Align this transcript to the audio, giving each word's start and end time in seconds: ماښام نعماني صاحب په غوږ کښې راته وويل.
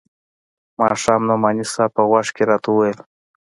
ماښام 0.77 1.21
نعماني 1.27 1.65
صاحب 1.73 1.89
په 1.95 2.01
غوږ 2.09 2.27
کښې 2.35 2.43
راته 2.49 2.67
وويل. 2.71 2.99